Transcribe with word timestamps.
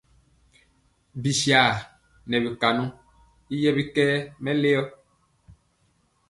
Bisar 1.21 1.73
nɛ 2.29 2.35
bi 2.43 2.49
konɔ 2.61 2.85
y 3.53 3.55
yɛ 3.63 3.69
bikɛɛ 3.77 4.13
mɛleo 4.43 4.81
ri. 4.87 4.91